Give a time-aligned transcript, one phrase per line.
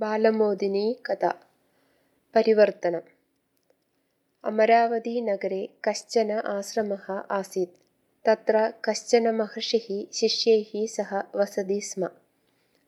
[0.00, 1.30] बालमोदिनी कथा
[2.34, 3.08] परिवर्तनम्
[4.44, 7.06] अमरावतीनगरे कश्चन आश्रमः
[7.38, 7.76] आसीत्
[8.24, 9.86] तत्र कश्चन महर्षिः
[10.18, 12.08] शिष्यैः सह वसति स्म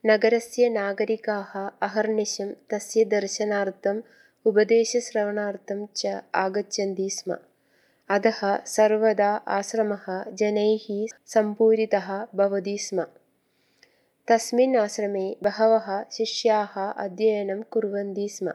[0.04, 1.52] नगरस्य नागरिकाः
[1.88, 4.02] अहर्निशं तस्य दर्शनार्थम्
[4.46, 7.36] उपदेशश्रवणार्थं च आगच्छन्ति स्म
[8.10, 8.40] अतः
[8.76, 10.06] सर्वदा आश्रमः
[10.42, 10.86] जनैः
[11.34, 13.04] सम्पूरितः भवति स्म
[14.30, 16.74] तस्मिन् आश्रमे बहवः शिष्याः
[17.04, 18.50] अध्ययनं कुर्वन्ति स्म।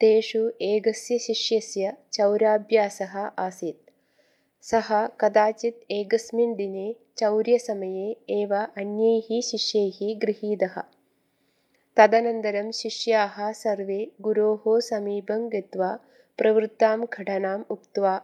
[0.00, 3.90] तेषु एकस्य शिष्यस्य चौराभ्यासः आसीत्।
[4.70, 6.86] सः कदाचित् एकस्मिन् दिने
[7.18, 8.06] चौर्यसमये
[8.42, 10.80] एव अन्यैः शिष्यैः गृहीतः।
[11.96, 15.98] तदनन्तरं शिष्याः सर्वे गुरोः समीपं गत्वा
[16.38, 18.20] प्रवृत्तां घटनाम् उक्त्वा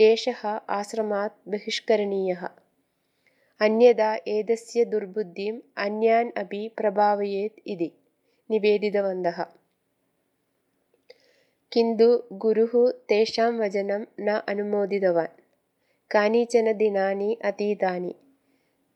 [0.00, 0.46] एषः
[0.80, 2.48] आश्रमात् बहिष्करणीयः
[3.60, 7.92] अन्यथा एतस्य दुर्बुद्धिम् अन्यान् अपि प्रभावयेत् इति।
[8.50, 9.42] निवेदितवन्तः।
[11.72, 15.40] किन्तु गुरुः तेषां वचनं न अनुमोदितवान्।
[16.10, 18.14] कानिचन दिनानि अतीतानि।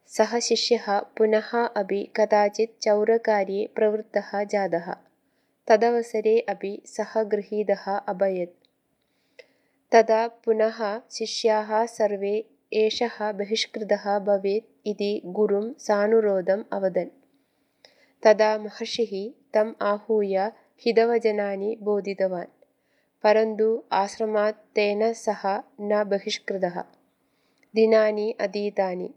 [0.06, 4.94] सः शिष्यः पुनः अपि कदाचित् चौरकार्ये प्रवृत्तः जातः।
[5.66, 8.54] तदवसरे अपि सः गृहीतः अभयत्।
[9.92, 17.08] तदा पुनः शिष्याः सर्वे एषः बहिष्कृतः भवेत् इति गुरुं सानुरोधम् अवदन्।
[18.22, 19.14] तदा महर्षिः
[19.54, 20.36] तम् आहूय
[20.84, 22.52] हितवचनानि बोधितवान्
[23.22, 25.42] परन्तु आश्रमात् तेन सह
[25.80, 26.80] न बहिष्कृतः।
[27.74, 29.10] दिनानि अतीतानि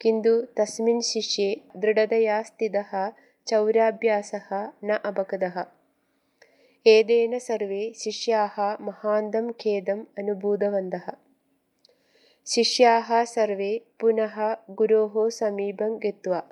[0.00, 3.10] किन्तु तस्मिन् शिष्ये दृढतया स्थितः
[3.48, 4.48] चौराभ्यासः
[4.84, 5.64] न अपगतः
[6.86, 11.12] एतेन सर्वे शिष्याः महान्तं खेदम् अनुभूतवन्तः
[12.46, 14.36] शिष्याः सर्वे पुनः
[14.70, 16.42] गुरोः समीपं गत्वा।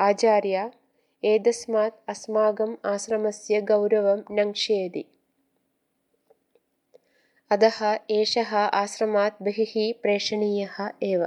[0.00, 0.70] आचार्य
[1.24, 5.04] एतस्मात् अस्माकम् आश्रमस्य गौरवं न क्षयति
[7.50, 7.78] अतः
[8.10, 11.24] एषः आश्रमात् बहिः प्रेषणीयः एव।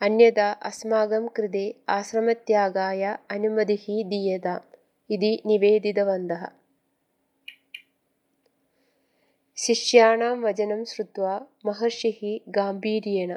[0.00, 4.76] अन्यथा अस्माकं कृते आश्रमत्यागाय अनुमतिः दीयताम्
[5.10, 6.46] इति निवेदितवन्तः
[9.60, 13.36] शिष्याणां वचनं श्रुत्वा महर्षिः गाम्भीर्येण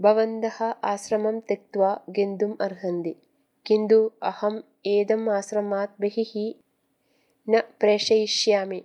[0.00, 3.14] भवन्तः आश्रमं त्यक्त्वा गन्तुम् अर्हन्ति।
[3.66, 6.32] किन्तु अहम् एतम् आश्रमात् बहिः
[7.48, 8.82] न प्रेषयिष्यामि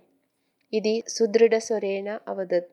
[0.74, 2.70] इति सुदृढस्वरेण अवदत्।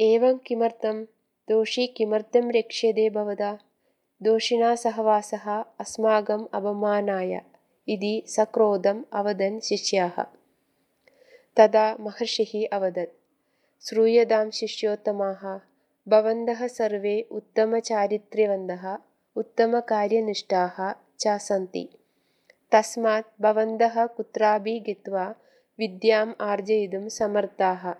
[0.00, 1.04] एवं किमर्थं?
[1.48, 3.58] दोषी किमर्थं रक्ष्यते भवता
[4.22, 5.46] दोषिणा सहवासः
[5.80, 7.40] अस्माकम् अपमानाय
[7.88, 10.16] इति सक्रोधम् अवदन् शिष्याः
[11.58, 13.14] तदा महर्षिः अवदत्
[13.86, 15.60] श्रूयतां शिष्योत्तमाः
[16.08, 18.96] भवन्तः सर्वे उत्तमचारित्र्यवन्तः
[19.36, 21.88] उत्तमकार्यनिष्ठाः च सन्ति।
[22.72, 25.34] तस्मात् भवन्तः कुत्रापि गत्वा
[25.78, 27.94] विद्याम् आर्जयितुं समर्थाः।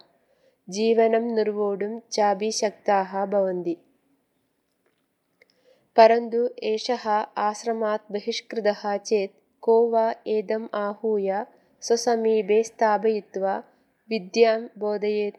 [0.71, 3.77] जीवनं निर्वोढुं चापि शक्ताः भवन्ति।
[5.97, 7.09] परन्तु एषः
[7.49, 11.45] आश्रमात् बहिष्कृतः चेत् को वा एतम् आहूय
[11.87, 13.57] स्वसमीपे स्थापयित्वा
[14.11, 15.37] विद्यां बोधयेत्।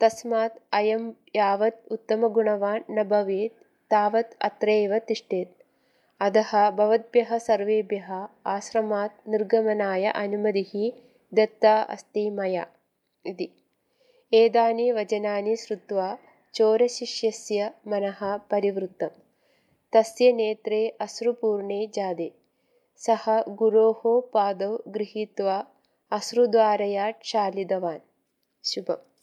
[0.00, 5.52] तस्मात् अयं यावत् उत्तमगुणवान् न भवेत् तावत् अत्रैव तिष्ठेत्।
[6.20, 8.10] अतः भवद्भ्यः सर्वेभ्यः
[8.46, 10.72] आश्रमात् निर्गमनाय अनुमतिः
[11.34, 12.66] दत्ता अस्ति मया
[13.26, 13.48] इति।
[14.34, 16.08] एतानि वचनानि श्रुत्वा
[16.54, 19.08] चोरशिष्यस्य मनः परिवृत्तं
[19.92, 22.32] तस्य नेत्रे अश्रुपूर्णे जाते
[23.04, 23.24] सः
[23.62, 24.02] गुरोः
[24.34, 25.56] पादौ गृहीत्वा
[26.18, 28.04] अश्रुद्वारया क्षालितवान्
[28.72, 29.06] शुभम्